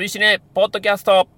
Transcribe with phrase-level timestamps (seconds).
[0.00, 1.28] 追試ねポッドキャスト。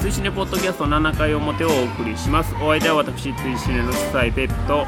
[0.00, 2.52] 追試ねポッドキャスト7回表をお送りします。
[2.56, 4.84] お相手は私追試ねの主催ペップと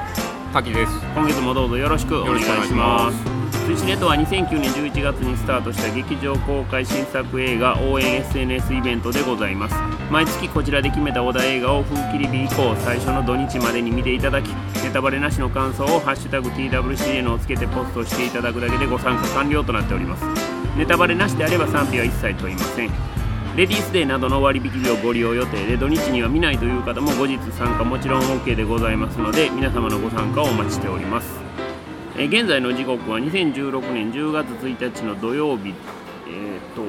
[0.52, 0.93] 滝です。
[1.14, 3.32] 今月もどうぞよろしくお願いします
[3.66, 9.76] 追試ネットは2009年11月にスタートした劇場公開新作映画応援 SNS イベントでございます。
[10.11, 14.48] 毎月こちらで決めたお題映画を風切り日以降最初の土日までに見ていただき
[14.82, 20.25] ネタバレなしの感想を「ハッシュタグ #TWCN」をつけてポストしていただくだけでご参加完了となっております。
[20.76, 22.90] ネタバレなしであれば賛否は一切問いません。
[23.56, 31.42] レディースデーなどの割引日をご利用予定で土日には見ないという方も後日参加もちろん OK でございますので皆様のご参加をお待ちしております。
[32.14, 35.75] えー現在の時刻は2016年10月1日の土曜日、
[36.28, 36.83] えー、と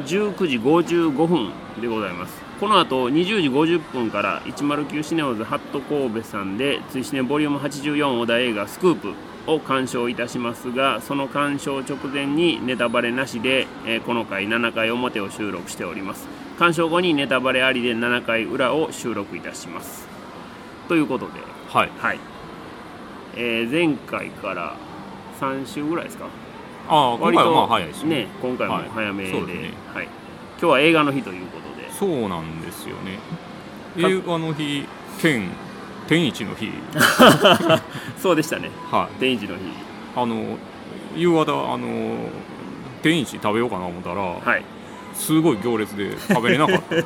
[0.00, 2.40] 19時55分でございます。
[2.58, 9.14] この後20時50分から109シネオズハット神戸さんで追試ねボリューム84お題映画スクープ
[9.50, 16.26] を鑑賞いたしますがその鑑賞直前にネタバレなしで、えーこの回7回表を収録しております。
[16.58, 20.06] 鑑賞後にネタバレありで7回裏を収録いたします。
[20.88, 21.32] ということで。
[21.68, 21.90] はい。
[21.98, 22.18] はい、
[23.36, 24.74] えー前回から
[25.40, 26.26] 3週ぐらいですか？
[26.88, 28.06] ああ今回はまあ早いですよ。
[28.08, 29.70] ね今回もはい早めで、そうですね。
[29.94, 30.10] はい、今
[30.60, 31.90] 日は映画の日ということで。
[31.92, 33.18] そうなんですよね。
[33.96, 34.84] 映画の日
[35.20, 35.48] 兼
[36.08, 36.70] 天一の日。
[38.18, 38.70] そうでしたね。
[38.90, 39.20] はい。
[39.20, 39.60] 天一の日。
[40.16, 40.58] あの
[41.16, 42.28] 夕方あの
[43.02, 44.62] 天一食べようかな思ったら、はい。
[45.14, 46.96] すごい行列で食べれなかった。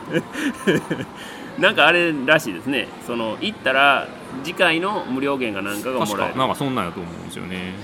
[1.61, 2.89] なんかあれらしいですね。
[3.07, 4.09] その行ったら
[4.43, 6.35] 次回の無料券が何かがも確らえる。
[6.35, 7.75] かなんかそんなんやと思うんですよね。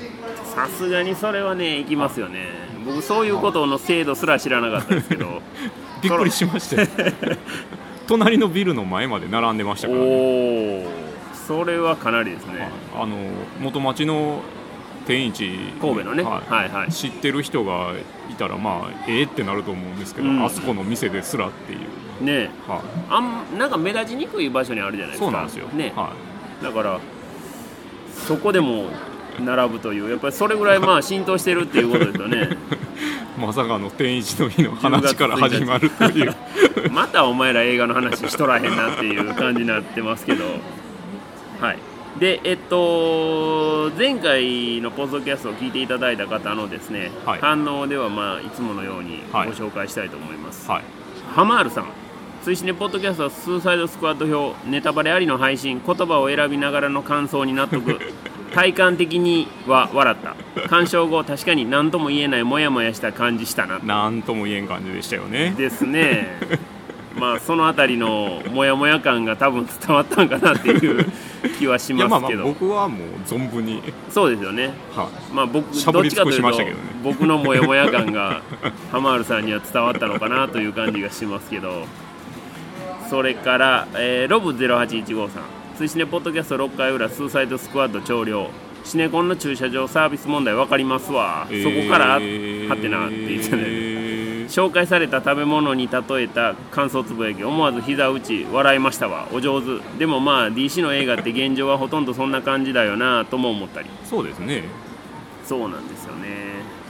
[0.55, 2.47] さすがにそれはね行きますよね。
[2.85, 5.43] 僕そういうことの制度すら知らなかったですけど。
[6.03, 6.89] びっくりしましたよ
[8.09, 10.87] 隣のビルの前まで並んでましたおからね。
[10.87, 10.91] お
[11.47, 12.71] それはかなりですね。
[12.95, 13.17] あの
[13.61, 14.41] 元町の
[15.07, 15.49] 天一
[15.81, 16.23] 神戸のね。
[16.23, 16.53] はい。
[16.53, 16.93] はいはい。
[16.93, 17.93] 知ってる人が
[18.31, 20.45] いたらまあええってなると思うんですけど、うん。
[20.45, 22.51] あそこの店ですらっていう、ね。
[22.67, 22.81] は
[23.11, 25.27] あんなんか目立ちにくい場所にあるじゃないい、ですか。
[25.27, 25.93] そうなんですよ、ね。
[25.95, 26.13] は
[26.63, 27.01] だから
[28.27, 28.91] そこでも
[29.41, 32.57] 並ぶというやっぱりそれぐらいまあ浸透してるっていうことですよね。
[33.37, 36.35] い、 まさかの天一の日の話から始まるという。
[36.93, 40.45] またお前ら映画の話しとらへんなっていう感じになってますけど。
[41.61, 41.79] はい。
[42.19, 47.41] でえっと前回のポッドキャストを聞いていただいた方のですね、はい。
[47.41, 49.49] 反応ではまあいつものようにごはい。
[49.51, 50.83] 紹介したいと思います、はい。
[51.35, 51.87] ハマールさん
[52.43, 57.99] 追試ねポッドキャストはスーサイドスクワット表ネタバレありの配信言葉を選びながらの感想に納得。
[58.55, 60.69] 体感的には笑った。
[60.69, 63.79] 鑑賞後確かに何とも言えないモヤモヤした感じしたな。
[63.79, 65.55] なんとも言えん感じでしたよね。
[65.57, 66.39] ですね。
[67.17, 71.07] まあそのあたりのモヤモヤ感が多分伝わったんかなっていう
[71.59, 74.73] 気はしいやまあますけど僕はもう存分に、そうですよね。
[74.97, 76.75] はまあ僕どっちかというとね
[77.05, 78.41] 僕のモヤモヤ感が
[78.91, 81.87] ハマールさんには伝わったのかなという感じがしますけど
[83.11, 85.43] それから、えーロブ0815さん
[85.77, 88.49] 追試ねポッドキャスト6回裏スーサイドスクワッド長領
[88.85, 94.21] シネコンの駐車場サービス問題分かりますわ、いそこから、えーはてなって言ってねえー
[94.51, 99.29] 紹介された食べ物に例えた感想つぶやき思わず膝打ち笑いましたわ。
[99.33, 99.79] お上手。
[99.97, 103.89] でもまあ DC の映画って現状はほとんどそんな感じだよなとも思ったり。
[104.05, 104.65] そうですね。
[105.45, 106.27] そうなんですよね。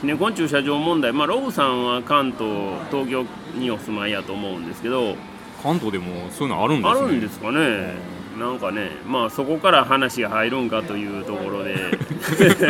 [0.00, 1.12] シネコン駐車場問題。
[1.12, 2.48] まあロブさんは関東
[2.90, 5.16] 東京にお住まいやと思うんですけど
[5.62, 7.00] 関東でもそういうのあるんですね。
[7.00, 7.94] あるんですかね。
[8.38, 11.76] なんかねまあそこから話が入るんかというところで。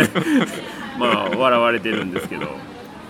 [0.99, 2.49] まあ笑われてるんですけど。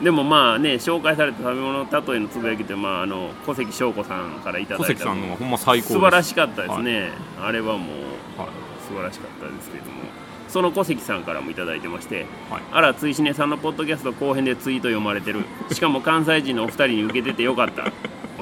[0.02, 7.92] でもまあね紹介された食べ物の例えのつぶやきってまああの小関翔子さんからいただいた小関さんのはほんま最高素晴らしかったですね、あれはも
[8.38, 8.48] うはい。
[8.88, 10.00] 素晴らしかったですけれども。
[10.48, 12.62] その小関さんからもいただいてましてはい。
[12.72, 15.44] あら追試ねさんのポッドキャスト後編でツイート読まれてる。
[15.70, 17.84] しかも関西人のお二人に受けててよかった。
[17.84, 17.92] あ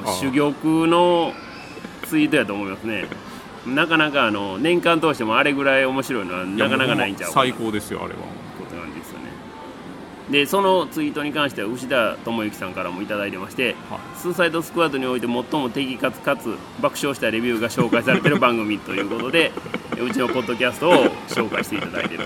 [0.03, 1.33] 珠玉の
[2.07, 3.05] ツイートやと思いますね。
[3.67, 8.19] なかなかあの年間通してもあれぐらい面白いのはなかなかないんちゃう最高ですよあれは。
[8.57, 9.25] ことなんですよね。
[10.29, 13.99] でそのツイートに関しては牛田智之さんからもいただいてましてはい。
[14.17, 19.51] スーサイドスクワットにおいて最も的確かつ爆笑したレビューが紹介されている番組ということで
[19.99, 20.93] うちのポッドキャストを
[21.27, 22.25] 紹介していただいている。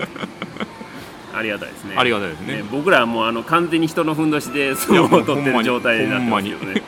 [1.36, 1.94] ありがたいですね。
[1.96, 2.56] ありがたいですね。
[2.58, 6.82] ね僕らはもうあの完全に人のふんどしで相撲を取ってる状態になってますけどね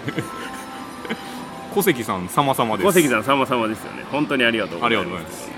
[1.77, 2.87] 小関さん様々です。
[2.87, 4.03] 小関さん様々ですよね。
[4.11, 5.51] 本当にありがとうごありざいます。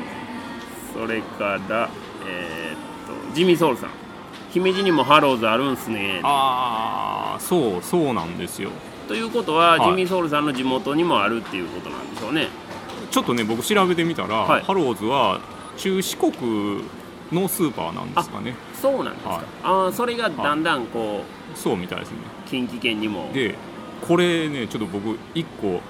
[0.92, 1.88] それから
[2.26, 3.90] えーっとジミーソウルさん。
[4.50, 6.20] 姫路にもハローズあるんすね。
[6.24, 8.70] ああそうそうなんですよ。
[9.06, 9.90] ということは、はい。
[9.90, 12.48] ジミーソウルさんの地元にもあるっていうことなんでしょうね。
[13.12, 14.62] ちょっとね僕調べてみたら、はい。
[14.62, 15.40] ハローズは
[15.76, 16.32] 中四国
[17.30, 18.56] のスーパーなんですかね。
[18.74, 19.44] そうなんですか、はい。
[19.62, 21.22] ああそれがだんだんこ
[21.54, 22.16] そうみたいですね。
[22.44, 23.30] う近畿圏にも。
[23.32, 23.54] で
[24.00, 25.80] これねちょっと僕一個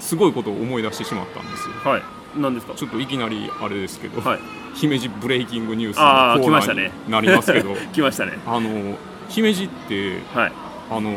[0.00, 1.74] すごいことを思い出してしまったんですよ。
[1.90, 2.02] はい。
[2.36, 2.74] 何ですか？
[2.74, 4.40] ちょっといきなりあれですけど、はい。
[4.74, 7.74] 姫路ブレイキングニュースのコーナーになりますけど。
[7.92, 8.38] 来ましたね。
[8.46, 8.96] あの
[9.28, 10.52] 姫路ってはい。
[10.90, 11.14] あの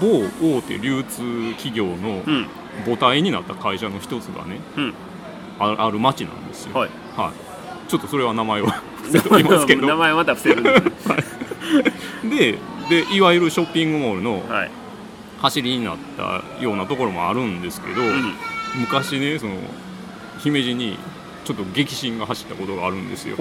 [0.00, 0.24] 某
[0.58, 2.46] 大手流通企業のうん。
[2.84, 4.94] 母体になった会社の一つがねうん。
[5.58, 6.90] あある町なんですよ、はい。
[7.16, 8.66] はい、ちょっっとそれは名前を
[9.02, 9.86] 伏せておきますけど。
[9.88, 11.16] 名前また伏せるんですね。
[12.24, 12.58] で
[12.90, 14.70] でいわゆるショッピングモールのはい、
[15.40, 18.34] 走りになったようなところもあるんですけど、うん、
[18.80, 19.54] 昔ねその
[20.38, 20.98] 姫路に
[21.44, 23.36] ちょっと激震が走ったことがあるんですよ。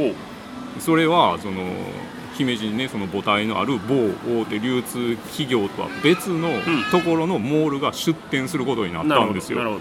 [0.80, 1.64] それはその
[2.38, 6.62] 姫路にねその母体のある某大手流通企業とは別のん。
[6.92, 9.80] ところのモールが出店することになったんですよ、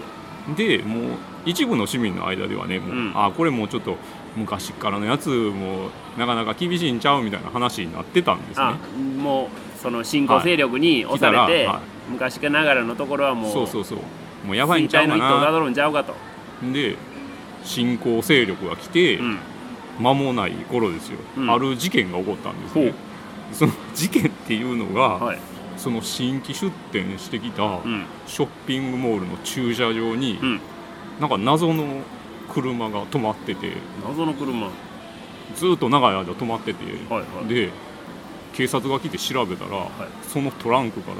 [0.55, 1.03] でもう
[1.45, 3.11] 一部の市民の間ではねもう、うん。
[3.13, 3.97] あこれもうちょっと
[4.37, 5.89] 昔からのやつもう
[6.19, 8.65] なかなか厳しいんちゃうみたいな話になってたんですね。
[8.65, 8.77] あ
[9.21, 11.75] もうその新興勢力に押されて、はい。
[11.75, 13.99] は昔ながらのところはもうそうそうそう。
[14.45, 15.51] もうやばいんちゃうかな。
[15.51, 16.13] どるんちゃうかと、
[16.71, 16.95] で
[17.63, 19.37] 新興勢力が来て、うん、
[19.99, 21.49] 間もない頃ですよ、うん。
[21.49, 22.93] ある事件が起こったんですね。
[23.51, 25.39] その事件っていうのが、はい、
[25.77, 28.05] その新規出店してきたうん。
[28.27, 30.59] ショッピングモールの駐車場に、うん、
[31.19, 31.85] なんか謎の
[32.53, 33.73] 車が止まってて
[34.07, 34.67] 謎の車。
[34.67, 34.71] は
[35.55, 37.47] ずっと長い間止まってて、いはい。
[37.47, 37.69] で
[38.55, 39.89] 警察が来て調べたら、い。
[40.27, 41.17] そのトランクから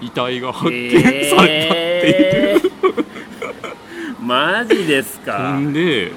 [0.00, 5.58] 遺体が発見されたっていう、えー、マジですか？
[5.58, 6.10] んで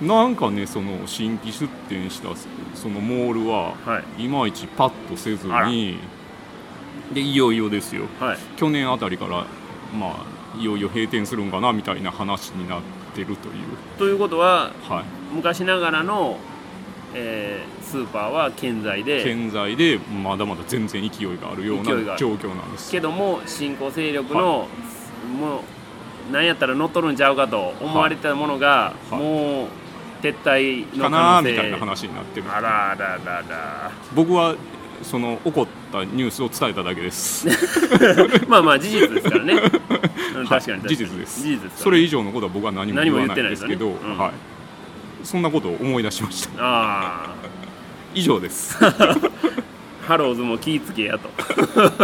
[0.00, 2.30] なんかねその新規出店した
[2.74, 4.24] そのモールははい。
[4.24, 5.98] いまいちパッとせずに
[7.12, 8.06] でいよいよですよ。
[8.18, 8.38] はい。
[8.56, 9.46] 去年あたりから
[9.96, 12.80] まあいよいよ閉店するんかなみたいな話になっ
[13.14, 13.64] てるという。
[13.98, 15.04] ということははい。
[15.34, 16.38] 昔ながらの、
[17.14, 22.90] えースーパーは健在で健在でまだまだ全然勢いがあるような状況なんです。
[22.90, 24.66] けども新興勢力の、
[25.38, 29.20] もうなんやったら乗っ取るんちゃうかと思われてたものが、はい。
[29.20, 29.68] もう
[30.22, 31.48] 撤退のか可能性。
[31.48, 32.50] なみたいな話になってる。
[32.50, 33.90] あらららら。
[34.14, 34.56] 僕は
[35.02, 37.46] その起こったニュースを伝えただけです。
[38.48, 39.60] まあまあ事実ですからね、
[40.48, 41.42] 確かに事実です。
[41.42, 43.88] 事実ですからそれ以上のことは僕は何も言わないんですけど。
[43.88, 44.30] ねうんはい、
[45.24, 46.50] そんなことを思い出しました。
[46.58, 47.34] あ
[48.14, 48.76] 以上です。
[48.84, 48.90] あ
[50.06, 51.30] ハローズも気ぃつけやと。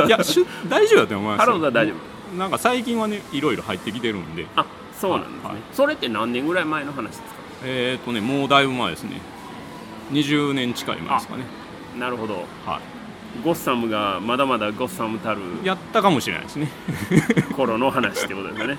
[0.07, 2.39] いやしゅ大丈夫だと思いますハよローズは大丈夫。
[2.39, 4.47] なんか最近はねいろいろ入ってきてるんで。
[4.57, 4.65] あ
[4.99, 5.63] そうなんですね、はいはい。
[5.73, 7.27] それって何年ぐらい前の話ですか？
[7.65, 9.21] えっ、とねもうだいぶ前ですね。
[10.13, 11.45] 20年近い前ですかね。
[11.99, 12.47] なるほど。
[12.65, 12.81] は
[13.45, 16.71] ゴッサムがまだまだゴッサムたるいやったかもしれないですね。
[17.55, 18.79] 頃の話ってことですよね。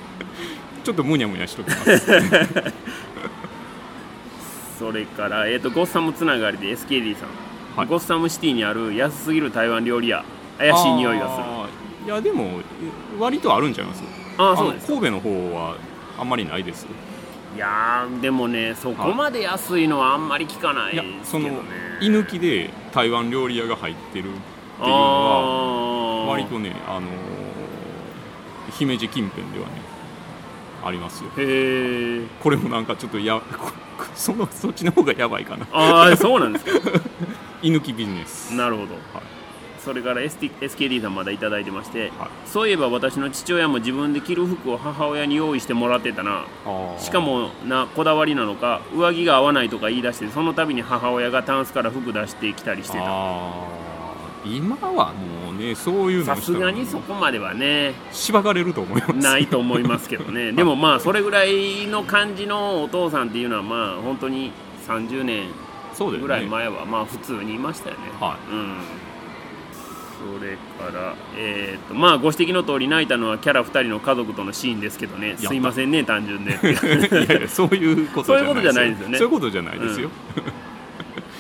[0.84, 2.08] ちょっとむにゃむにゃしときます
[4.80, 7.30] それから、えー、とゴッサムつながりで SKD さん、
[7.78, 7.88] はい。
[7.88, 10.24] ゴッサムシティにある安すぎる台湾料理屋。
[10.58, 11.44] 怪しい匂いがする。
[12.06, 12.62] いやでも
[13.20, 14.02] 割とあるんちゃいます？
[14.38, 15.76] ああそうですの神戸の方は
[16.18, 16.88] あんまりないです。
[17.56, 21.04] いやーでもねそこまで安いのはあんまり聞かないね。
[21.24, 21.50] その
[22.00, 24.32] 居抜きで台湾料理屋が入ってるっ
[24.78, 27.10] ていうのは割とねあのー
[28.72, 29.82] 姫路近辺ではね
[30.84, 31.30] ありますよ。
[31.38, 33.42] へえこれもなんかちょっとや
[34.16, 35.66] そのそっちの方がやばいかな。
[35.72, 36.72] ああそうなんですか。
[37.62, 38.54] 居抜きビジネス。
[38.54, 38.94] なるほど。
[38.94, 39.24] はい。
[39.84, 42.30] それから SKD さんまだいただいてましてはい。
[42.46, 46.44] そういえば私の父親も自分で着る服を母親に用意してもらってたな。
[47.00, 53.04] しかもなこだわりなのか上着が合わないとか言い出してその度に母親がタンスから服出してきたりしてた。
[54.46, 57.94] 今はもうねそういうのさすがにそこまではね。
[58.12, 59.14] しばかれると思います。
[59.14, 60.52] ないと思いますけどね。
[60.54, 64.52] でもまあそれぐらいの感じのお父さんっていうのはまあ本当に
[64.88, 65.50] 30年
[66.20, 68.02] ぐらい前はまあ普通にいましたよね。
[68.20, 68.74] はうん。
[70.20, 70.58] それ
[70.92, 75.36] からえっ、とまあご指摘の通り泣いたのはキャラ2人の家族とのシーンですけどね。
[75.42, 75.48] た。
[75.48, 76.52] すいませんね単純で。
[76.62, 79.18] いやいやそういうことじゃないそういうことじゃないですよね。
[79.18, 80.10] そういうことじゃないですよ、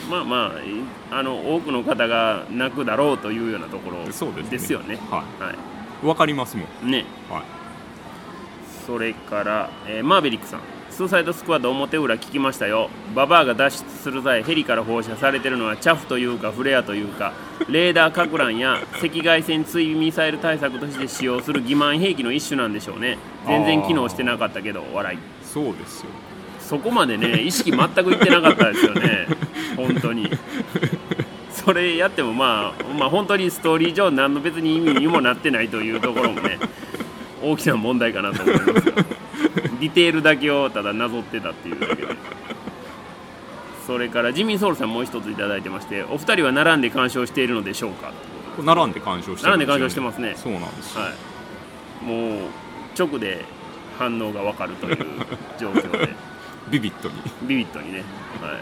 [0.09, 0.63] まあまあい
[1.11, 4.97] あの多くの方が泣くだろうというようなところですよね。
[5.09, 6.05] ははい。
[6.05, 6.89] いわかりますもん。
[6.91, 7.05] ね。
[7.29, 7.43] はい。
[8.85, 10.61] それから、えーマーベリックさん。
[10.89, 12.89] スーサイドスクワッド表裏聞きましたよ。
[13.15, 17.31] ババアが脱出する際ヘリから放射されてるのはチャフというかフレアというか
[17.69, 23.17] レーダーかく乱や赤外線追尾ミサイル対策として使用する欺瞞兵器の一種なんでしょうね。
[23.47, 25.17] 全然機能してなかったけど笑い。
[25.43, 26.09] そうですよ
[26.69, 29.27] そこまでね 意識全くいってなかったですよね。
[29.75, 30.29] 本当に。
[31.51, 36.59] それやってもまあまあ本当にストーリー上何の別に意味にもなってないというところもね
[37.41, 42.15] 大きな問題かなと思いますがディテールだけをただなぞってたっていうだけで。
[43.87, 48.11] それからジミーソウルさんもう一ついただいてましてお二人は並んで鑑賞しているのでしょうか。
[48.63, 50.33] 並んで鑑賞して並んで鑑賞してますね。
[50.35, 52.05] そうなんですよ、はい。
[52.05, 52.39] もう
[52.97, 53.43] 直で
[53.97, 54.97] 反応が分かるという
[55.59, 56.28] 状況で
[56.71, 57.15] ビビッドに。
[57.43, 58.03] ビビッドにね、
[58.41, 58.59] はい、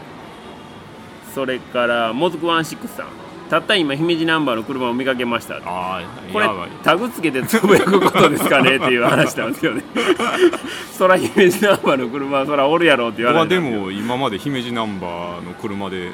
[1.34, 3.08] それからモズクワンシックスさん。
[3.50, 5.56] たった今姫路ナンバーの車を見かけました。
[5.56, 6.02] ああ
[6.34, 6.48] これ
[6.84, 9.84] タグつけてつぶやくことですかねっていう話なんですよね。
[10.92, 16.12] そら姫路ナンバーの車はそらおるやろっていう僕はでも今まで姫路ナンバーの車で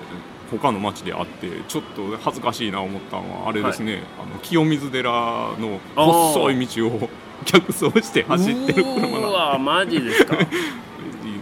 [0.51, 7.09] 他の町で会ってちょっと恥ずかしいな思ったのはあれですね、あの清水寺の細い道を
[7.45, 10.37] 逆走して走ってる車うなわマジですか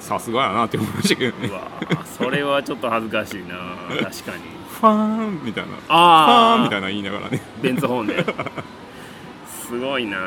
[0.01, 1.47] さすがやなって思いましたけどね。
[1.47, 1.69] うわ
[2.05, 3.55] それはちょっと恥ずかしいな。
[3.87, 4.43] 確かに。
[4.69, 4.95] ファー
[5.29, 5.69] ンみたいな。
[5.71, 7.41] ファああーンみたいな言いながらね。
[7.61, 8.25] ベンツホーンで
[9.47, 10.17] すごいな。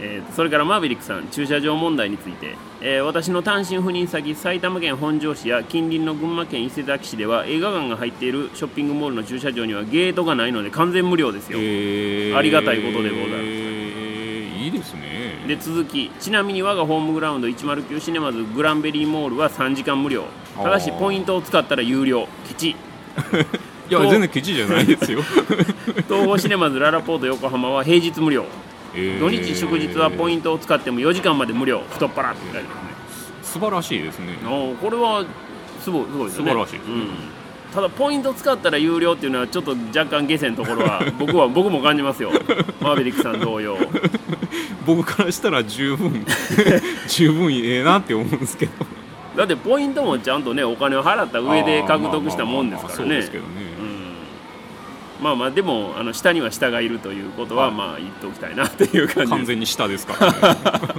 [0.00, 12.36] えーそれからマーヴェリックさん駐車場問題について、えー私の単身赴任先埼玉県本庄市や近隣の群馬県伊勢崎市では映画館が入っているショッピングモールの駐車場にはゲートがないので完全無料ですよ、えー。
[12.36, 13.42] ありがたいことでございます。
[13.44, 15.02] えーいいですね
[15.46, 20.24] で続きちなみに我がホームグラウンド109シネマズグランベリーモールは3時間無料。
[20.56, 22.28] ただしポイントを使ったら有料。
[22.48, 22.70] ケチ。
[23.90, 25.20] いや全然ケチじゃないですよ、
[26.08, 28.46] 東宝シネマズララポート横浜は平日無料。
[28.94, 29.20] えー。
[29.20, 31.82] 土日祝日はポイントを使っても4時間まで無料。
[31.90, 32.92] 太っ腹って書いてありますね
[33.42, 34.38] 素晴らしいですね。
[34.80, 35.24] これは
[35.82, 36.44] すごいすごいですね。
[36.44, 36.94] 素晴らしいですね。
[36.94, 37.08] うん、
[37.72, 42.30] ただポイント使ったら有料っていうのはちょっと若干下船のところは 僕は僕も感じますよ。
[42.80, 43.78] マーベリックさん同様。
[44.84, 46.26] 僕からしたら十分
[47.08, 48.72] 十分ええなって思うんですけど。
[49.36, 53.26] だってポイントもちゃんとねお金を払った上で獲得したもんですからね。
[55.22, 57.74] まあまあでもあの下には下がいるということははい。
[57.74, 60.58] まあ言っておきたいなっていう感じ完全に下ですからね。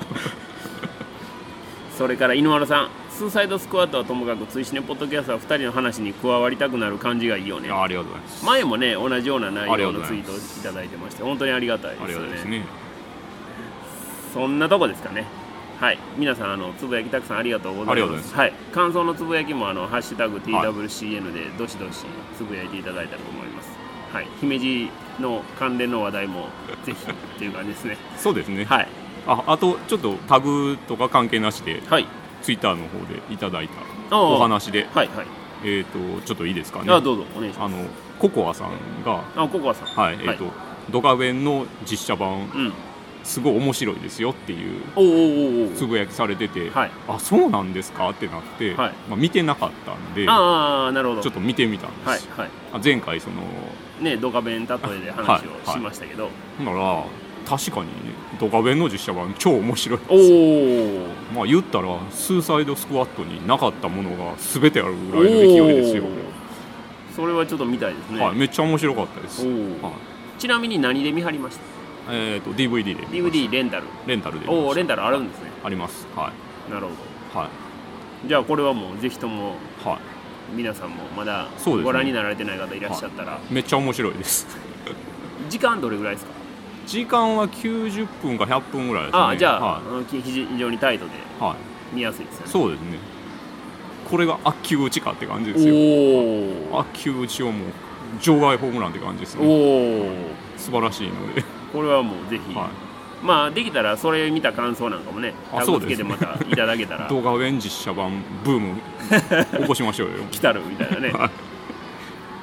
[1.96, 7.70] それから井上さんスーサイドスクワットはともかく追試ねポッドキャストは2人の話に加わりたくなる感じがいいよね。
[7.70, 8.46] あありがとうございます。
[8.46, 12.66] 前もね同じような内容のツイートをいただいてまして本当にありがたいですよねね
[14.34, 15.26] そんなとこですかね。
[15.80, 16.00] はい。
[16.18, 17.92] 皆さんあのつぶやきたくさんありがとうございます。
[17.92, 18.36] ありがとうございます。
[18.36, 22.06] はい、感想のつぶやきもあのハッシュタグ TWCN でどしどし
[22.36, 23.70] つぶやいていただいたらと思います。
[24.12, 24.28] はい。
[24.42, 24.90] 姫路
[25.20, 26.48] の関連の話題も
[26.84, 27.98] ぜひっていう感じですね。
[28.18, 28.88] そうですね、はい。
[29.28, 32.08] ああとちょっとタグとか関係なしではい
[32.44, 33.70] ツイッターの方でいただい
[34.10, 34.88] たお話で。
[34.94, 35.26] はいはい。
[35.66, 36.94] えっ、とちょっといいですかね。
[36.94, 37.74] あどうぞお願いします。
[37.74, 37.86] あの
[38.20, 38.70] ココアさん
[39.04, 39.88] があココアさん。
[39.88, 40.46] はいえっ、と、
[40.92, 42.74] ドカベンの実写版うん。
[43.24, 46.92] すごい面白いですよっていうつぶやきされてて、はい。
[47.08, 48.10] あそうなんですか？
[48.10, 48.94] ってなって、はい。
[49.08, 51.22] まあ、見てなかったんでああなるほど。
[51.22, 52.50] ちょっと見てみたんです、はいはい。
[52.74, 53.36] あ前回その
[54.02, 57.06] ねドカベン例えで話をしましたけど、ほんなら
[57.48, 57.94] 確かにね
[58.40, 60.00] ドカベンの実写版超面白い。
[60.10, 66.04] おおまあ言ったらスーサイドスクワットになかったものが全てあるぐらいの勢いですよ、
[67.16, 69.92] それはちょっと見たいですね、はい、めっちゃ面白かったです、は
[70.38, 70.42] い。
[70.42, 71.64] ちなみに何で見張りました？
[72.14, 73.84] えー、と DVD で DVD レンタル。
[74.06, 75.52] レンタルでおおレンタルあるんですね。
[75.64, 76.06] あります。
[76.16, 76.32] は
[76.70, 76.96] なるほい
[77.38, 77.48] はい。
[78.24, 80.00] どじゃあこれはもうぜひともは
[80.54, 83.54] 皆さんもまだご覧になられてない方いらっしゃったら、い。
[83.54, 84.46] めっちゃ面白いです。
[85.50, 86.32] 時間どれぐらいですか、
[86.86, 89.20] 時間は90分か100分ぐらいですね。
[89.20, 91.56] ああじゃあ、はうんき非常にタイトでい、は
[91.94, 92.52] い、見やすいですよね。
[92.52, 92.98] そうですね。
[94.10, 95.74] これが悪球打ちかって感じですよ。
[96.72, 97.70] お悪球打ちをもう
[98.22, 100.28] 場外ホームランって感じですおね。
[100.56, 102.70] お素晴らしいので、これはもうぜひ、は
[103.24, 107.08] まあできたらそれ見た感想なんかもねあタグつけてまたいただけたい、ら。
[107.08, 108.76] 動画ウェン実写版ブーム
[109.62, 110.14] 起こしましょうよ。
[110.30, 111.12] 来たるみたいなね。
[111.12, 111.30] はい。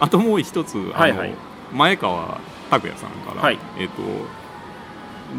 [0.00, 1.35] あともう一つあの、はいはい。
[1.73, 3.58] 前川拓也さんから、はい。
[3.78, 4.02] えっ、と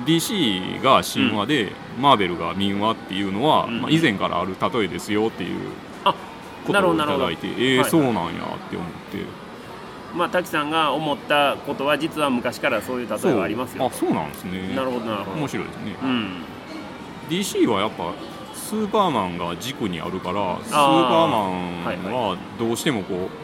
[0.06, 5.72] DC が神話で、マーベルが民話っていうのは、うんまあ、以前からある例えですよっていう
[6.06, 6.16] あ
[6.66, 7.90] ことをいただいてえーはい。
[7.90, 9.42] そうなんやって思って。
[10.16, 14.76] まあ滝さんが思ったことは実は昔からそういう例えがありますよあそうなんですね。
[14.76, 15.38] なるほどなるほど。
[15.38, 16.44] 面白いですね、うん。
[17.30, 18.14] DC はやっぱ
[18.54, 23.41] スーパーマンが軸にあるからスーパーはいマンはどうしてもこう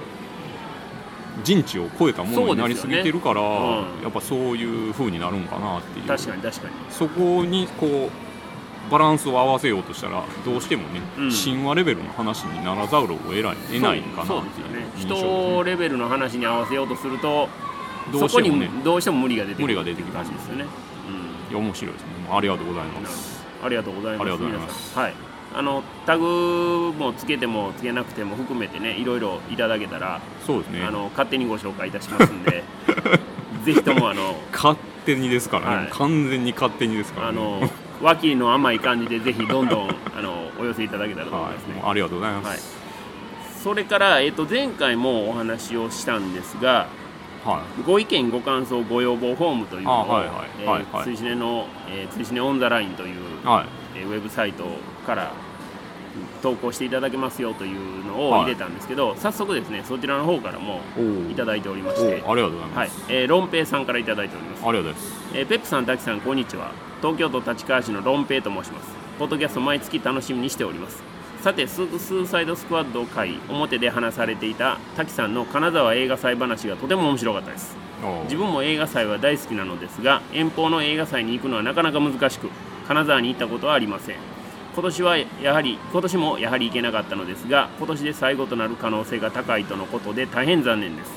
[1.43, 3.47] 人知を超えたものになりすぎてるから、ね
[3.97, 4.03] うん。
[4.03, 6.05] やっぱそういう風になるんかなっていう。
[6.05, 6.73] 確かに確かに。
[6.89, 11.31] そこにこうバランスを合わせようとしたらどうしてもね、うん。
[11.31, 14.87] 神話レベルの話にならざるを得ない得ないんかなっていうね。
[14.97, 17.49] 印象です人レベルの話に合わせようとすると
[18.11, 20.65] どそうこにしてもねどうしても無理が出てくる無理が出てきっていうます感じですよね、
[21.49, 22.07] いや面白いですね。
[22.31, 23.45] ありがとうございます。
[23.61, 23.65] ど。
[23.65, 24.97] ありがとうございます。
[24.97, 30.83] はいあのタグもつけてもつけなくても含めてねいろいろいただけたら、そうですね。
[30.83, 32.63] あの勝手にご紹介いたしますんで
[33.65, 35.87] ぜひともあの勝手にですからね、はい。
[35.89, 37.39] 完全に勝手にですからね。
[37.39, 37.69] あの
[38.03, 41.73] 脇の甘い感じでぜひどんどんあのお寄せいただけたらと思いはますね。
[41.73, 42.59] い、もうありがとうございます、はい。
[43.63, 46.85] それから、えっと前回もお話をしたんですが
[47.43, 51.01] はご意見ご感想ご要望フォームというのをあはいはいえはいはい。
[51.01, 53.65] ー追試ねの、えー、追試ねオンザラインという、いはい。
[53.99, 54.65] えーウェブサイト
[55.07, 55.31] から
[56.41, 66.71] 投稿していただけますよというのを入れたんですけど、早速ですねそちらの方からもおいただいておりまおしてありがとうございはいます、、えー、ロンペイさんからいただいておりますありがとうございますえーペップさん、滝さん、こんにちは。
[67.01, 68.89] 東京都立川市のロンペイと申します。
[69.19, 71.03] ポッドキャスト毎月楽しみにしております。
[71.41, 77.75] さて、ススーサイドスクワッド会表で話されていた滝さんの金沢映画祭話がとても面白かったです。
[78.03, 82.49] お自分も映画祭は大好きなのですが、遠方の映画祭に行くのはなかなか難しく、
[82.87, 84.36] 金沢に行ったことはありません。
[84.77, 91.11] 今年はやはり今年もやはり行けなかったのですが今年で最後となる可能性が高いとのことで大変残念です。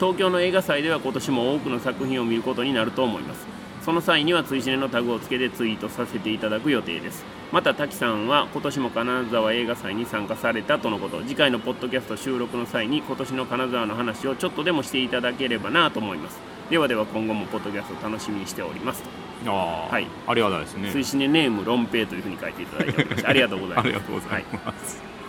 [0.00, 3.46] 東京の映画祭では今年も多くの作品を見ることになると思います。
[3.82, 7.24] その際には追試ねのタグをつけてツイートさせていただく予定です。
[7.52, 16.53] また滝さんは今年も金沢映画祭に参加されたとのこと次回のポッドキャスト収録の際に今年の金沢の話をちょっとでもしていただければなと思います。
[16.70, 19.02] ではでは今後もポッドキャスト楽しみにしております
[19.46, 20.06] あーはい。
[20.26, 20.90] ありがたいですね。
[20.90, 23.86] 追試ねネームロンペイというふうに書いていただいておりましてありがとうございます。
[23.86, 25.02] ありがとうございます、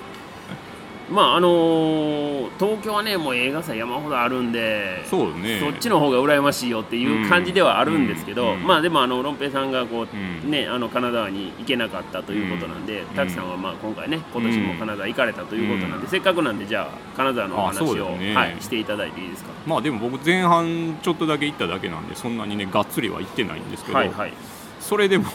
[1.10, 5.60] まああのー東京はねもう映画祭山ほどあるんでそうね。
[5.60, 8.54] そっちの方が羨ましいよっていう感じではあるんですけど、うん。
[8.54, 8.68] うん。
[8.68, 10.50] まあでもあのロンペイさんがこう、うん。
[10.50, 13.06] ねあの金沢に行けなかったということなんで、ん。
[13.08, 18.34] 滝さんはまあ今回ね今年も金沢行かれたということなんで、せっかくなんでじゃあ金沢のお話を、ね。
[18.34, 19.52] はい、していただいていいですか？
[19.66, 24.34] まあでも僕前半ちょっとだけ行っただけなんでそんなにねがっつりは行ってないんですけど、はいはい。
[24.80, 25.26] それでも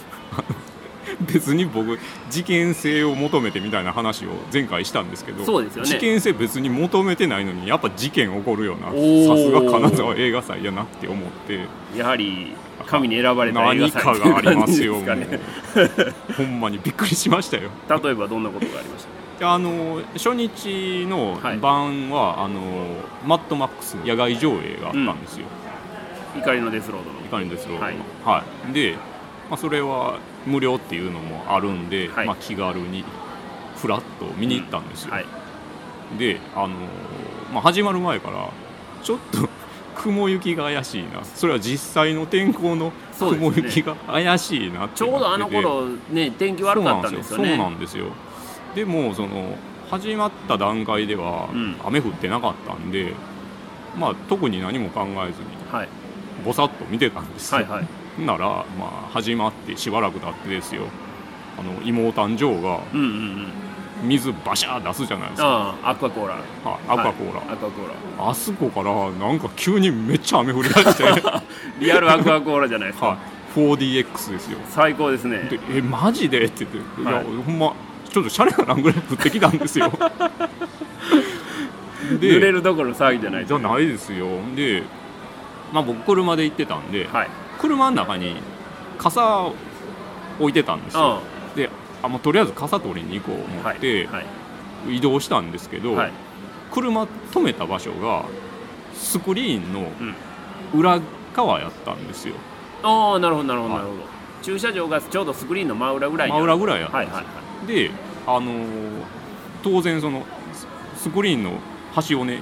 [1.35, 1.99] 別に僕
[2.31, 5.89] 事件性を求めてみたいな話を前回したんですけどそうですよね。
[5.89, 9.29] 事件性別に求めてないのにやっぱ事件起こるよなおー。
[9.29, 11.61] さすが金沢映画祭やなって思って。
[11.97, 12.53] やはり
[12.87, 15.27] 神に選ばれた映画何祭かがありますよね
[16.37, 17.71] ほんまにびっくりしましたよ。
[18.03, 19.07] 例えばどんなことがありまし
[19.39, 19.53] た？
[19.55, 21.59] あの初日のはい。
[21.59, 22.61] 晩は、あの
[23.27, 25.47] マッドマックス野外上映があったんですよ、
[26.37, 27.21] 怒りのデスロードの。
[27.21, 27.95] いかにですよ、はい。
[28.25, 28.73] はい。
[28.73, 28.97] で、
[29.49, 32.27] まあ、それは無料っていうのもあるんで、はい。
[32.27, 33.05] まあ、気軽に
[33.77, 35.27] フラッと見に行ったんですよ、はい。
[36.19, 36.69] で、あの
[37.53, 38.49] まあ、始まる前から
[39.03, 39.49] ちょっと
[39.97, 41.23] 雲行きが怪しいな。
[41.25, 47.49] それは実際の天候の雲行きが怪しいなってちょうどあの頃ね天気悪かったんですよね。
[47.51, 48.07] そうなんですよ。
[48.75, 49.59] でもその
[49.91, 51.77] 始まった段階ではうん。
[51.85, 53.13] 雨降ってなかったんで、
[53.99, 55.89] まあ特に何も考えずにはい。
[56.45, 57.87] ぼさっと見てたんですよ、はいはい
[58.19, 60.83] なら、まあ、始まってしばらく経ってですよ。
[61.59, 64.09] あの妹誕生がうんうんうん。
[64.09, 65.49] 水バシャー出すじゃないですか。
[65.49, 66.35] ああアクアコーラ。
[66.35, 66.43] はい
[66.89, 68.31] アクアコーラ、はいアクアコーラ。
[68.31, 71.43] あそこからなんか急にめっちゃ雨降り出して、は
[71.79, 73.19] リアルアクアコーラじゃないですか、
[73.57, 74.59] い、4DX ですよ。
[74.69, 75.49] 最高ですね。
[75.51, 76.45] でえマジで？
[76.45, 77.25] って言って、はい。
[77.25, 77.75] い、やほんま
[78.11, 79.91] ちょっとシャレならんぐらい降ってきたんですよ。
[82.19, 84.27] で濡れるどころの騒ぎじゃないじゃないですよ。
[84.57, 84.83] で、
[85.73, 87.29] まあ、僕車で行ってたんで、はい
[87.61, 88.37] 車の中に
[88.99, 89.51] 傘
[90.39, 91.01] 置いてたんですよ。
[91.19, 91.21] あ
[91.55, 91.69] で
[92.03, 94.27] あもうとりあえず傘取りに行こう思はいってはい
[94.97, 96.13] 移動したんですけど、はい。
[96.73, 98.25] 車止めた場所が
[98.95, 100.15] スクリーンのうん。
[100.81, 101.01] 裏
[101.35, 102.35] 側やったんですよ。
[102.83, 104.09] ああなるほどなるほどはないるほど。
[104.43, 107.67] 駐車場がちょうどスクリーンの真裏ぐらいに真裏ぐらいやったんですよ、はいはいはい。
[107.67, 107.91] で
[108.27, 108.65] あのー
[109.63, 111.59] 当然そのススクリーンの
[111.93, 112.41] 端をね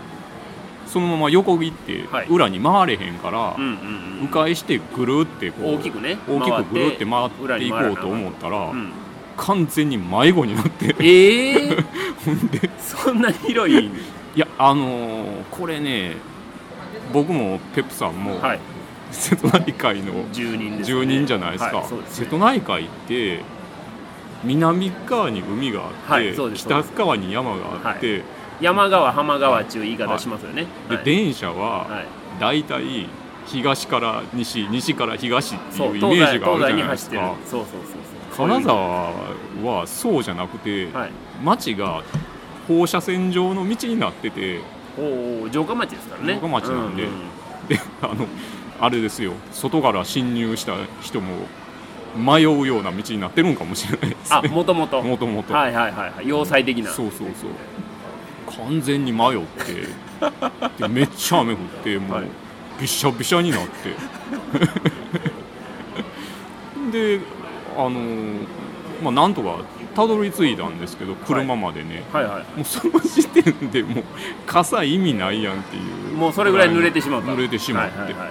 [0.89, 2.27] そのまま横切ってはい。
[2.29, 3.57] 裏に回れへんから、
[4.23, 8.93] 迂回してぐるってこう大きくね大きくぐるって回裏っていこうと思ったら、うん。
[9.37, 10.95] 完全に迷子になって。
[11.01, 11.85] ええ
[12.25, 12.71] ほんで。
[12.79, 13.91] そんな広い
[14.35, 16.17] いやあのーこれね
[17.13, 18.61] 僕もペップさんも、はい。
[19.11, 22.25] 瀬戸内海の住人です、ね、住人じゃないですか、はいそうですね。
[22.27, 23.41] 瀬戸内海って
[24.45, 28.23] 南側に海があって、北側に山があって、
[28.61, 31.05] 山川浜川っていう言い方しますよね、ではい。
[31.05, 32.07] 電車ははい。
[32.41, 33.09] 大体
[33.47, 37.35] 東から西西から東っていうイメージがあるじゃないですか。
[37.47, 37.81] そうそうそう
[38.37, 38.49] そう。
[38.49, 39.11] 金沢
[39.65, 41.11] はそうじゃなくて、はい。
[41.43, 42.03] 町が
[42.67, 44.61] 放射線状の道になってて
[44.99, 46.35] おお城下町ですからね。
[46.35, 47.05] 城下町なんで。
[47.05, 47.11] うう
[47.69, 48.27] であの
[48.81, 49.33] あれですよ。
[49.53, 51.47] 外から侵入した人も
[52.17, 54.49] 迷うような道になってるんかもしれないですあね。
[54.49, 56.29] もともともともとはいはいはいはい。
[56.29, 56.91] 要塞的な。
[56.91, 57.51] そうそうそう
[58.57, 59.89] 完全に迷って
[60.79, 62.27] でめっちゃ雨降ってもう、はい。
[62.81, 63.95] びしゃびしゃになって。
[66.93, 67.21] で
[67.77, 68.47] あのー
[69.03, 69.61] まあなんとか
[69.95, 74.05] たどり着いたんですけど車までね、はいはもうその時点でもう
[74.47, 76.13] 傘意味ないやんっていう。
[76.13, 77.33] いもうそれぐらい濡れてしまった。
[77.33, 78.27] 濡れてしまって、はいはいは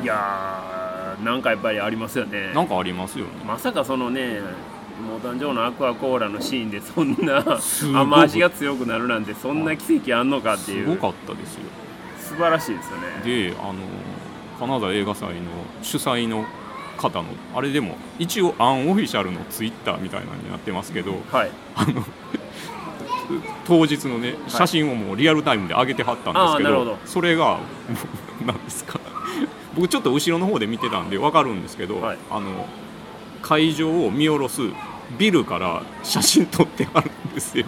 [0.00, 0.02] い。
[0.02, 2.52] いやーなんかやっぱりありますよね。
[2.54, 3.30] なんかありますよね。
[3.46, 4.40] まさかそのね
[4.98, 7.44] もう誕生のアクアコーラのシーンでそんな
[8.00, 10.86] 雨足が強くなるなんてそんな奇跡あんのかっていう。
[10.86, 11.60] すごかったですよ。
[12.18, 13.22] 素晴らしいですよね。
[13.24, 13.74] であの
[14.58, 15.50] 金沢映画祭の
[15.82, 16.44] 主催の
[16.96, 21.50] 方のあれでも一応アンオフィシャルのツイッターみたいなのになってますけどはい。
[21.76, 22.04] あの
[23.66, 26.98] 当日のね写真をもうリアルタイムで上げてはったんですけど,、ど。
[27.04, 27.58] それがも
[28.42, 28.98] う なんですか。
[29.74, 32.18] 僕ちょっと後ろの方で見てたんで分かるんですけど、はい。
[32.30, 32.66] あの
[33.42, 34.62] 会場を見下ろす
[35.18, 37.64] ビルから写真撮ってあるんですよ。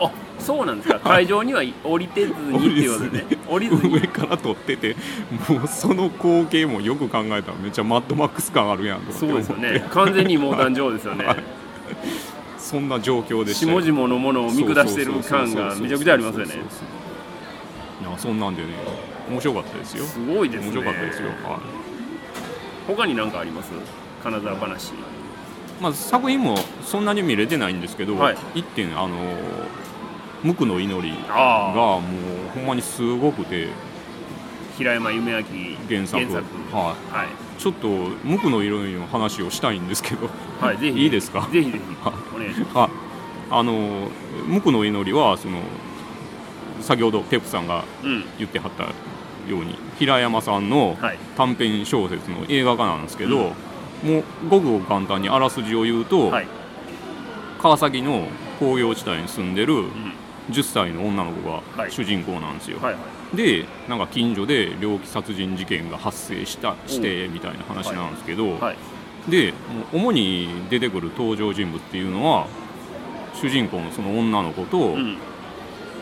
[0.00, 0.98] あそうなんですか。
[1.00, 3.18] 会場には降りてずにっていうことで。
[3.18, 4.96] ね 降りず上にから撮ってて
[5.48, 9.86] もうその光景もよく考えたらめっちゃマッドマックス感あるやんそうですよね。
[9.90, 11.24] 完全にもう誕生ですよね。
[11.24, 11.36] はい。
[12.58, 13.66] そんな状況でした。
[13.66, 16.54] 下々のものを見下してる感がめちゃくちゃありますよね。
[18.00, 18.68] いやそんなんでね
[19.30, 20.04] 面白かったですよ。
[20.04, 20.70] すごいですね。
[20.72, 21.58] 面白かったですよ、はい。
[22.88, 23.70] 他に何かあります？
[24.24, 24.92] 金沢話。
[25.80, 28.36] まあ、作品もそんなに見れてないんですけど、はい。
[28.54, 29.16] 一点あの
[30.42, 32.00] 無垢の祈りがもう
[32.54, 33.68] ほんまにすごくて
[34.78, 35.42] 平山夢明
[35.88, 36.24] 原作。
[36.24, 37.26] 原作ははい。
[37.58, 37.88] い、ちょっと
[38.24, 40.30] 無垢の祈りの話をしたいんですけど。
[40.60, 41.02] はいぜひ。
[41.02, 41.46] いいですか？
[41.52, 41.78] ぜひぜひ。
[42.02, 42.14] はい。
[42.34, 42.70] お願いします。
[42.78, 42.88] あ
[43.50, 44.08] あの
[44.46, 45.60] 無垢の祈りはその
[46.80, 48.24] 先ほどテップさんがうん。
[48.38, 48.90] 言ってはったよ
[49.50, 51.18] うに平山さんのはい。
[51.36, 53.52] 短編小説の映画化なんですけど、
[54.02, 56.46] もうごくごく簡単にあらすじを言うと、はい。
[57.60, 58.26] 川崎の
[58.58, 60.12] 工業地帯に住んでるうん。
[60.50, 61.90] 10歳の女の子がはい。
[61.90, 62.98] 主人公なんですよ、はいは
[63.32, 63.36] い。
[63.36, 68.76] でなんか近所で猟奇殺人事件が発生したしてみたいな話なんですけど、はい。
[69.30, 69.54] で
[69.92, 72.46] 主に出てくる登場人物っていうのは
[73.34, 75.16] 主人公のその女の子と、うん。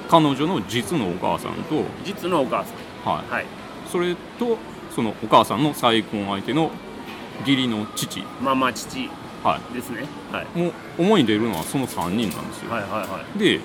[0.09, 3.15] 彼女の実のお母さんと、実のお母さん。
[3.15, 3.47] はい、はい。
[3.91, 4.59] それと
[4.95, 6.71] そのお母さんの再婚相手の
[7.43, 9.11] 義理の父、ママ父。
[9.43, 10.05] はですね。
[10.31, 10.47] はい。
[10.55, 13.39] い、もう主に出るのはその3人なんですよ、はいはいはい。
[13.39, 13.61] で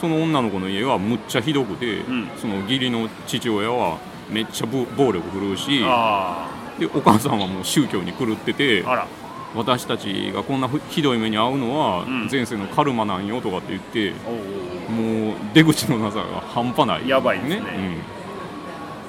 [0.00, 2.28] その女の子の家はむっちゃひどくて、ん。
[2.36, 9.06] その義理の父親はめっちゃぶ暴力振るうしあでお母さんはもう宗教に狂っててああら。
[9.54, 12.28] 私たちがこんなふひどい目に遭うのはうん。
[12.30, 18.02] 前世のカルマなんよとかって言って、おおもう出口のなさが半端ない、やばいですね。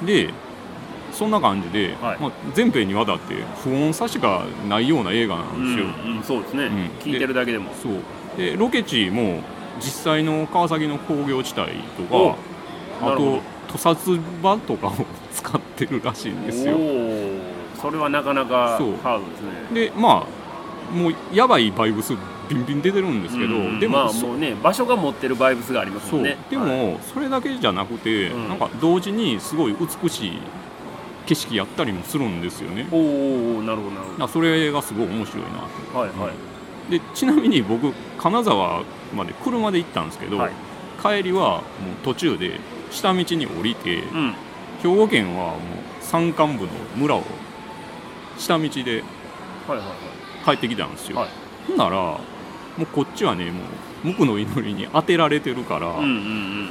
[0.02, 0.06] うん。
[0.06, 0.32] で
[1.18, 2.20] そんな感じで、はい。
[2.20, 6.68] まあ、全編にわたって不穏さしかないような映画なうんですよ、んうんそうですね。
[6.68, 6.90] ん。
[7.00, 7.72] 聞いてるだけでも。
[7.82, 7.94] そう。
[8.38, 9.42] でロケ地も
[9.80, 11.72] 実際の川崎の工業地帯
[12.08, 12.38] とおか
[13.02, 14.94] あと屠殺場とかを
[15.34, 16.78] 使ってるらしいんですよ。
[17.82, 19.42] それはなかなかハードです
[19.74, 19.90] ね。
[19.90, 22.14] でまあもうやばいバイブス
[22.50, 28.50] ビンビン出てるんですけど、うんでも、まあそもうね場所が持ってるバイブスがありますそうんもねでも、はいそれだけじゃなくて、うん。
[28.50, 30.40] なんか同時にすごい美しい
[31.28, 32.88] 景色やったりもするんですよね。
[32.92, 35.50] おなるほどなるほだからそれがすごい面白いな。
[35.94, 36.32] どはいは
[36.90, 36.92] い。
[36.92, 40.52] でちなみに僕金沢まで車で行ったんですけど、はい。
[41.02, 41.64] 帰りはもう
[42.04, 42.60] 途中で
[42.90, 44.34] 下道に降りて、うん。
[44.82, 45.60] 兵庫県はもう
[46.02, 47.24] 山間部の村を
[48.38, 49.04] 下道で
[49.68, 49.88] はいはい
[50.46, 51.30] 帰ってきたんですよ、はい。
[51.68, 52.20] ほんならも
[52.80, 53.64] うこっちはねも
[54.04, 55.96] う無垢の祈りに当てられてるから、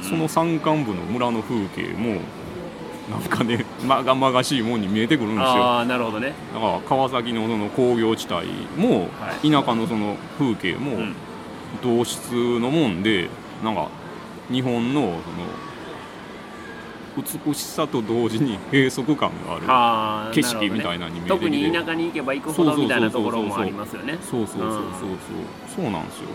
[0.01, 2.21] その山間部の村の風景も
[3.09, 5.45] なんかねまがまがしいもんに見えてくるんですよ。
[5.45, 6.33] ああなるほどね。
[6.53, 9.49] だから川崎のその工業地帯も、はい。
[9.49, 11.15] 田舎のその風景もうん。
[11.83, 13.29] 同質のもんで
[13.63, 13.89] なんか
[14.49, 15.17] 日本のその
[17.45, 19.55] 美しさと同時に閉塞感が
[20.25, 21.45] ある景色みたいなのに見えてきて。
[21.45, 24.17] 特に田舎に行けば行くほどみたいなところもありますよね。
[24.21, 25.09] そうそうそうそうそう。
[25.09, 25.17] うん。
[25.75, 26.27] そうなんですよ。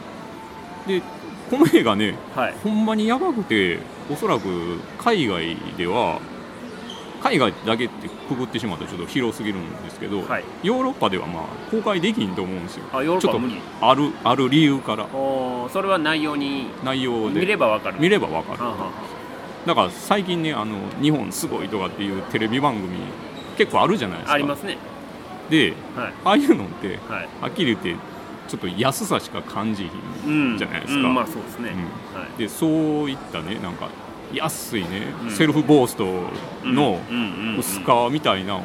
[0.87, 1.02] で
[1.50, 2.54] この映画ねはい。
[2.62, 3.78] ほんまにやばくて
[4.11, 6.20] おそらく海外では
[7.22, 10.44] 海外だけってくぐってしまったらちょっと広すぎるんですけど、はい。
[10.62, 12.85] ヨーロッパではまあ公開できんと思うんですよ。
[12.92, 13.61] あヨーロッパは無理。
[13.80, 15.04] あるある理由から。
[15.04, 17.40] おーそれは内容に内容で。
[17.40, 18.00] 見ればわかる。
[18.00, 18.58] 見ればわかる。
[19.66, 22.88] だから最近ねあの日本すごいとかっていうテレビ番組
[23.56, 24.32] 結構あるじゃないですか。
[24.32, 24.76] あありますね。
[25.48, 26.12] ではい。
[26.24, 27.28] ああいうのってはい。
[27.40, 27.94] はっきり言って
[28.48, 31.08] ちょっと安さしか感じひん、うんじゃないですか。
[31.08, 31.70] うんまあそうですね。
[31.70, 32.20] うん。
[32.20, 32.38] はい。
[32.38, 32.70] でそう
[33.11, 33.88] いったねなんか
[34.32, 35.30] 安いね、うん。
[35.30, 36.06] セルフボースト
[36.64, 36.98] の
[37.58, 38.62] 薄皮みたいなのを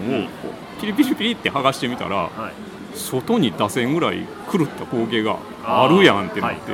[0.79, 2.97] ピリピリピリって剥がしてみたらはい。
[2.97, 6.73] 外に出せんぐらい狂った光景があるやんってなって、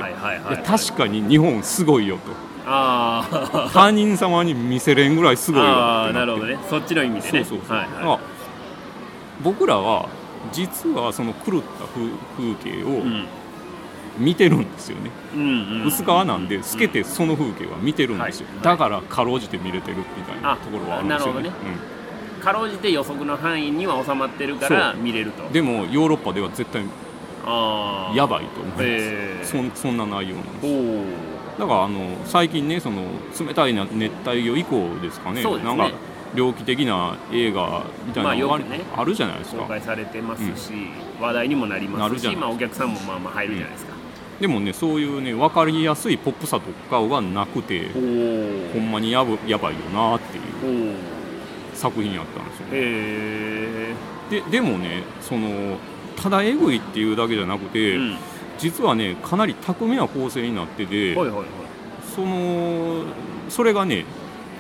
[0.66, 2.32] 確かに日本すごいよと。
[2.66, 3.70] あー。
[3.74, 6.14] 他人様に見せれんぐらいすごいよあーって。
[6.14, 6.58] なるほどね。
[6.70, 7.44] そっちの意味でね。
[7.44, 8.20] そうそうそう、はいだから
[9.44, 10.08] 僕らは
[10.54, 13.26] 実はその狂った風風景をうん
[14.18, 15.46] 見てるんですよね、うんう
[15.84, 15.88] ん。
[15.88, 18.64] 薄皮なんで透けてその風景は見てるんですよ、はい。
[18.64, 21.42] だからかろうじて見れてるみたいなあところはあるんですよね。
[21.42, 21.54] なる
[22.44, 25.44] かろうじて予測の範囲には収まってるから見れると。
[25.44, 26.84] うんでもヨーロッパでは絶対
[28.16, 30.68] やばいと思います、ええそんそんな内容なんで
[31.56, 31.60] す。
[31.60, 33.04] だからあの最近ねその
[33.40, 35.44] 冷たいな熱帯魚以降ですかね。
[35.44, 35.58] ね。
[35.64, 35.92] なんか
[36.36, 38.66] 猟奇的な映画みたいなのがあ,、ま
[38.98, 39.62] あるじゃないですか。
[39.62, 40.74] 公開されてますし、
[41.22, 43.93] 話題にもなりなますし、まあ、お客さんもまあまあ入るじゃないですか、
[44.44, 50.98] でもねそういうね分かりやすいポップさとかがなくておほんまにやぶやばいよなっていう
[51.74, 53.96] 作品やったんですよ、ね、へ
[54.30, 55.78] ででもねその
[56.22, 58.18] ただエグいっていうだけじゃなくて、えうん。
[58.60, 61.48] 実はねかなり巧みな構成になってて、はいはいはい。
[62.14, 63.06] その
[63.48, 64.04] それがね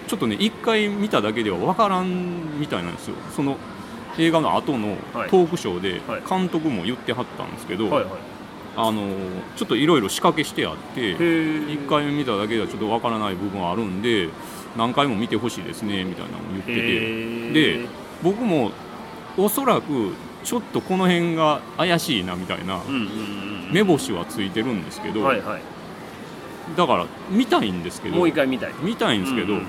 [0.07, 3.15] ちょっとね一回見ただけでは分からんみたいなんですよ。
[3.35, 3.57] その
[4.17, 5.29] 映画の後のはい。
[5.29, 6.23] トークショーではい。
[6.25, 8.32] 監督も言ってはったんですけど、はいはい
[8.75, 9.07] あの
[9.55, 14.29] ちょっといろいろ仕掛けしてあってへえ一回見ただけではちょっと分からない部分あるんで
[14.75, 16.79] 何回も見てほしいですねみたいなのを言ってて。
[16.79, 17.85] へで
[18.23, 18.71] 僕も
[19.37, 22.79] おそらくちょっとこの辺が怪しいなみたいな
[23.71, 25.61] 目星はついてるんですけど、はいはい。
[26.77, 28.73] だから見たいんですけどもう一回見たい。
[28.81, 29.67] 見たいんですけど、うんうん。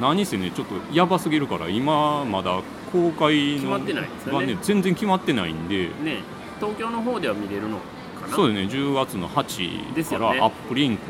[0.00, 2.60] 何せねちょっとやばすぎるから今まだ
[2.92, 4.46] 公開の決まってないですよね。
[4.46, 5.84] がね全然決まってないんで。
[6.02, 6.22] ね
[6.58, 7.78] 東京の方では見れるの？
[8.26, 8.36] かな。
[8.36, 8.82] そうですね。
[8.82, 11.02] 10月の8からアップリンク、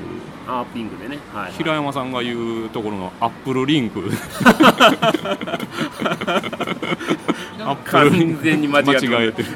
[0.46, 1.18] あーピンクでね。
[1.32, 4.10] はい、はい、平山さんが言うところのアップルリンク。
[7.84, 8.84] 完全に間違
[9.28, 9.48] えてる。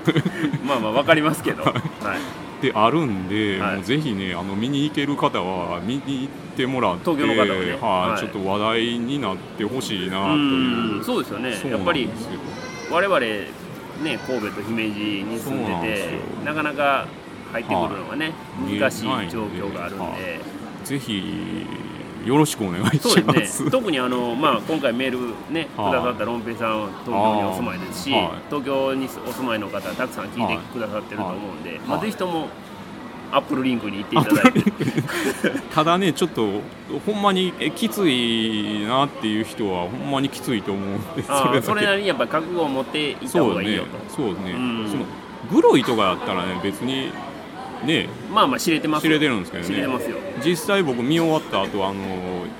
[0.64, 1.64] まあまあわかりますけど。
[1.64, 1.74] はい。
[2.58, 3.74] ってあるんで、はい。
[3.76, 7.52] もうぜひねあの見に行ける方は見に行ってもらって東京の方はね。
[7.52, 8.20] はいはい。
[8.20, 11.00] ちょっと話題になってほしいなとういう。
[11.00, 11.50] んそうですよね。
[11.70, 12.08] やっぱり
[12.90, 13.20] 我々
[14.02, 17.06] ね神戸と姫路に住んでてなかなか
[17.52, 18.78] 入ってくるのがね、はい。
[18.78, 20.10] 難しい状況があるんで、は
[20.84, 20.86] い。
[20.86, 21.66] ぜひ
[22.26, 23.70] よろしくお願いしまですすね。
[23.70, 25.18] 特にあの、まあ、今回メール
[25.52, 25.92] ねくはい。
[25.92, 28.30] ださったロンペイさんは東京にお住まいですし、はい。
[28.50, 32.48] 東京にお住まいの方たくさん聞いてくださってると思うんで、まあ、はいぜひとも
[33.30, 34.62] アップルリンクに行っていただいて。
[35.74, 36.60] ただねちょっと
[37.06, 44.14] ほんまにえきついなっていう人はほんまにきついと思うんであーそれなりにやっぱり覚悟を持っていったそうね方がいいよと。
[44.14, 44.90] そうね、うん。
[44.90, 45.04] その
[45.52, 47.10] グロいとかやったらね別に
[47.84, 48.08] ね。
[48.32, 49.68] まあまあ知れてます知れてるんですけどね。
[49.68, 50.16] 知れてますよ。
[50.44, 52.02] 実際僕見終わった後あの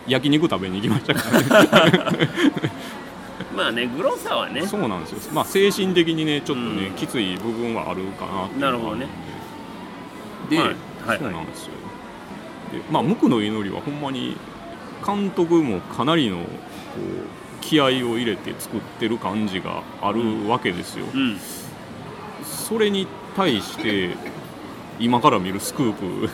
[0.07, 2.29] 焼肉食べに行きましたからね。
[3.57, 4.65] まあねグロさはね。
[4.67, 5.33] そうなんですよ。
[5.33, 6.95] まあ精神的にねちょっとね、うん。
[6.95, 8.27] きつい部分はあるか
[8.61, 9.07] ななるほどね
[10.49, 10.69] で、はい
[11.07, 11.19] はい。
[11.19, 11.73] そうなんですよ。
[12.73, 14.37] でまあ無垢の祈りはほんまに
[15.07, 21.39] 監督もかなりのこう気合を入れて作ってる感じがあるわけですよ、うん。
[22.45, 23.07] それに
[23.37, 24.11] 対して
[25.01, 26.29] 今から見るスクープ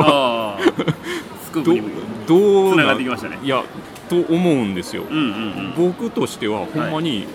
[0.00, 0.62] はああ。
[1.44, 1.90] スクープ
[2.26, 3.38] どうつなってきましたね。
[3.42, 3.62] いや
[4.08, 5.74] と思うんですよ、うんうんうん。
[5.76, 7.26] 僕としてはほんまに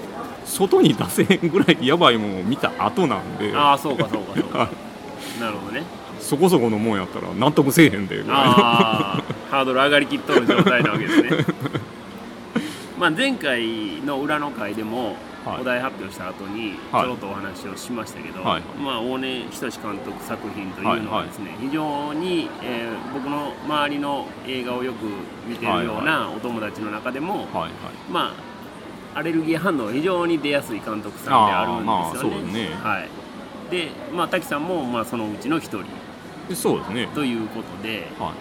[0.45, 3.53] 外に出せへんぐらいやばいものを見た後なんで。
[3.55, 4.71] ああそうかそうかそうはか。
[5.39, 5.83] なるほどね
[6.23, 11.29] そこそこのもんやったら納得せえへんでぐらハードル上がりきっとる状態なわけですね。
[12.97, 15.61] まあ前回の裏の回でもはい。
[15.61, 17.05] お題発表した後にちはい。
[17.05, 18.61] ょろっとお話をしましたけど、はい。
[18.81, 25.05] まあ大根仁監督作品というのはですね、非常に、えー僕の周りの映画をよく
[25.47, 27.71] 見てるようなお友達の中でも、はいはい。
[28.11, 28.33] ま
[29.13, 32.41] あアレルギー反応が非常に出やすい監督さんであるんですよね。
[32.41, 32.99] まあね。
[32.99, 33.09] はい。
[33.69, 35.79] で、まあ滝さんもまあそのうちの一人。
[35.79, 35.87] で
[36.53, 37.07] そうですね。
[37.13, 38.31] ということで、はい。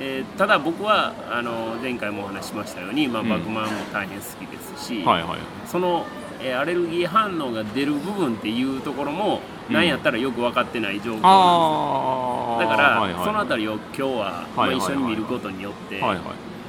[0.00, 3.28] えーただ僕はあの前回もお話ししましたように、まあ、うん。
[3.28, 6.06] バクマンも大変好きですし、はいはいその、
[6.40, 9.74] えーアレルギー反応が出る部分っていうところも、うん。
[9.74, 14.86] なんやったらよく分かってない状況なんああですだから、はいはい、そのあたりを今日は、まあはいはいはい。
[14.86, 16.18] 一緒に見ることによって、はいはい、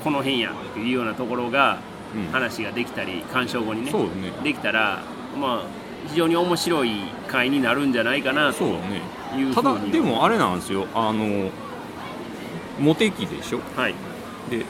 [0.03, 1.79] この辺やっていうようなところが
[2.15, 4.31] うん、話ができたり鑑賞後にねそうですね。
[4.43, 5.03] できたら
[5.39, 5.63] まあ
[6.07, 10.87] 非常に面白い回になるんじゃないかなというねふうにただでもあれなんですよ。
[10.95, 11.51] あの
[12.79, 13.59] モテ期でしょ？
[13.75, 13.93] はい。
[14.49, 14.65] で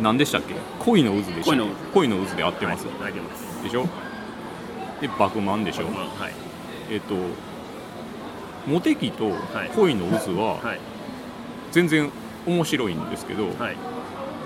[0.00, 0.54] 何でしたっけ？
[0.80, 1.50] 恋の渦でしょ？
[1.50, 1.72] 恋の渦。
[1.92, 3.62] 恋の渦で合ってます、はい、ます。
[3.62, 3.86] でしょ？
[5.00, 6.32] でバクマンでしょ、まあはい。
[6.90, 7.14] えっと
[8.66, 9.70] モテ期とはい。
[9.74, 10.80] 恋の渦ははい。
[11.70, 12.10] 全然
[12.46, 13.76] 面白いんですけど、はい。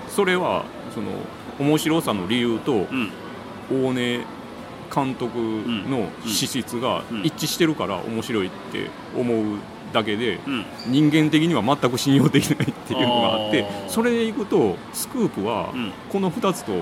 [0.09, 1.07] それはその
[1.59, 3.11] 面白さの理由とうん。
[3.69, 4.25] 大根
[4.93, 7.21] 監督の資質がうん。
[7.23, 9.57] 一致してるから面白いって思う
[9.93, 10.65] だけでうん。
[10.87, 15.91] 人間的には全く信用できないっていうのがあってそれでいくとスクープはうん。
[16.09, 16.73] この2つと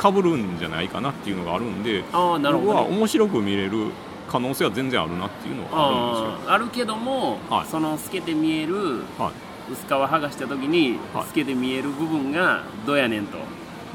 [0.00, 3.90] 被るんじゃないかなっていうのがあるんでああなるほど、僕は面白く見れる
[4.28, 6.52] 可能性は全然あるなっていうのはあるんですよ。
[6.52, 7.66] あるけども、はい。
[7.66, 9.72] その透けて見えるはい。
[9.72, 11.24] 薄皮剥がした時に、はい。
[11.26, 13.38] 透けて見える部分がどやねんと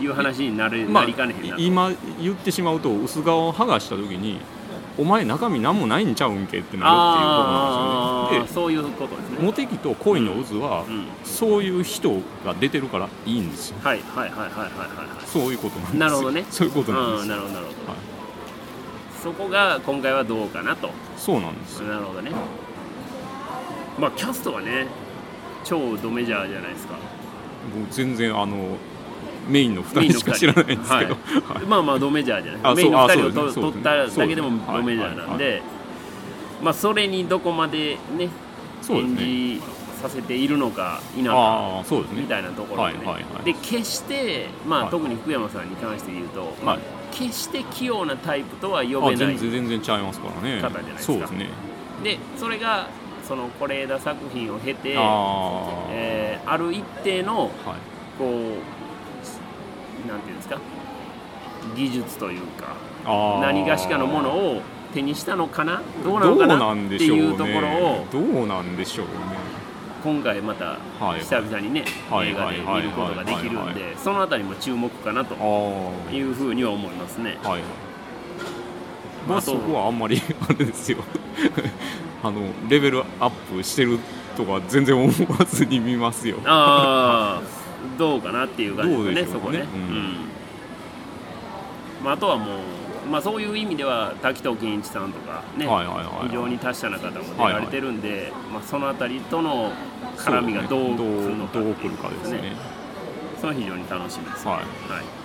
[0.02, 4.40] いう話になれ、まあなりかねへんなと、今言ってしまうと薄皮を剥がした時に
[4.98, 8.68] お前中身何もないんちゃうんけってなるっていうことなんですよね。
[8.68, 9.38] そういうことですね。
[9.38, 11.06] でモテ期と恋の渦は、うん。
[11.24, 12.12] そういう人
[12.46, 13.78] が出てるからいいんですよ。
[13.82, 15.26] はいはいはいはいはいはいはい。
[15.26, 16.00] そういうことなんですよ。
[16.00, 16.46] なるほどね。
[16.50, 17.92] そういうことなんですなるほどなるほど。
[17.92, 17.98] はい、
[19.24, 20.90] そこが今回はどうかなと。
[21.18, 21.88] そうなんですよ。
[21.88, 22.32] なるほどね。
[23.98, 24.88] まあキャストはね
[25.64, 26.94] 超ドメジャーじゃないですか。
[26.94, 27.02] もう
[27.92, 28.78] 全然あの
[29.48, 31.66] メインの2人しか知らないんですけど、はい。
[31.68, 35.62] まあまあドメジャーじゃなあいメインの2人をと取っただけでもドメジャーなんで
[36.62, 38.30] まあそれにどこまでね
[38.90, 39.62] 演じ
[40.02, 42.22] させているのか否かああそうですね。
[42.22, 44.92] みたいなところでね、はいはいはいで決して、まあはい。
[44.92, 46.80] 特に福山さんに関して言うと、はい。
[47.12, 50.62] 決して器用なタイプとは呼あべない全然全然ちゃいますからね。
[50.62, 51.14] 方じゃないですか。
[51.14, 51.50] そうですね。
[52.04, 52.88] でそれが
[53.28, 57.52] その是枝作品を経て、ああ、えーある一定のはい。
[58.18, 58.81] こう
[60.08, 60.58] なんていうんですか？
[61.76, 62.76] 技術というか
[63.42, 64.62] 何がしかのものを
[64.94, 65.82] 手にしたのかな？
[66.04, 66.74] どうなのかな？
[66.74, 69.12] っていうところをどうなんでしょうね。
[70.04, 75.36] 今回またはい久々にねはい映画で見ることができるんでそのあたりも注目かなと
[76.12, 77.38] いうふうには思いますね。
[77.44, 77.62] はい
[79.30, 80.98] まあそこはあんまり あれですよ。
[82.24, 84.00] あのレベルアップしてる
[84.36, 86.38] とか全然思わずに見ますよ。
[86.46, 87.42] ああ
[87.98, 89.84] どうかなっていう感じですねどうでしょそうこね、ねううん。
[89.84, 90.32] ん
[92.04, 92.58] まあ、あとはもう、
[93.10, 99.72] まあ、そういう意味では滝藤健一さんとかね、はいはいはい非常に達者な方も出られてるんで、まあ、そのあたりとの
[100.18, 102.54] 絡みがどうそうするねのかどうどう来るかですね。
[103.38, 104.58] それは非常に楽しみです、はい。
[104.58, 104.62] は
[105.02, 105.21] い、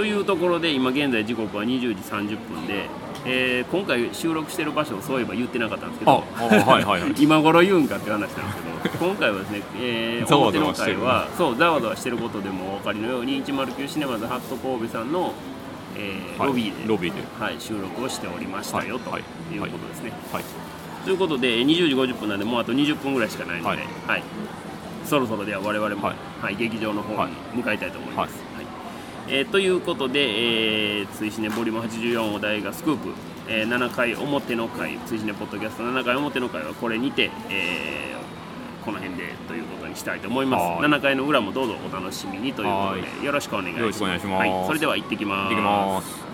[0.00, 2.88] というところで今現在時刻は20時30分で、
[3.26, 6.24] えー今回収録してる場所をそういえば言ってなかったんですけどは
[6.56, 7.12] いはいはい。
[7.22, 15.34] 今頃言うんかって話なんですけど今回はですね、えー 表の会はそうざわざわしてることでもお分かりのように109シネマズハット神戸さんの、
[15.98, 17.20] えーはいロビーでロビーで。
[17.38, 20.12] はい、収録をしておりましたよ、はいということですね。
[20.32, 20.44] はい
[21.04, 23.74] ということで20時50分なんでもうあと20分ぐらいしかないので、は
[24.06, 24.20] はい。
[24.20, 24.22] い
[25.04, 27.28] そろそろでは我々も、ははいい劇場の方はい。
[27.28, 28.49] に向かいたいと思います。
[29.30, 33.14] はいえーということで、えー、追試ねボリューム84お題がスクープ、
[33.48, 38.20] えー7回表の回追試ねポッドキャスト7回表の回はこれにて、えー
[38.84, 40.62] この辺でということにしたいと思います。
[40.62, 44.26] はい7回の裏もどうぞお楽しみにということはでよろしくお願いします。
[44.26, 45.38] はい、それでは行ってきます。
[45.42, 46.29] 行ってきます